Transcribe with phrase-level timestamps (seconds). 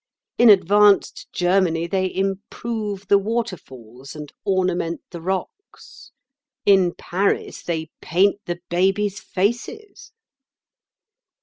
[0.39, 6.11] In advanced Germany they improve the waterfalls and ornament the rocks.
[6.65, 10.11] In Paris they paint the babies' faces."